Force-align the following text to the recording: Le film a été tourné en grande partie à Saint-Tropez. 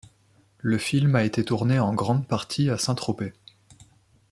Le 0.57 0.79
film 0.79 1.13
a 1.15 1.23
été 1.23 1.45
tourné 1.45 1.77
en 1.77 1.93
grande 1.93 2.27
partie 2.27 2.71
à 2.71 2.79
Saint-Tropez. 2.79 3.33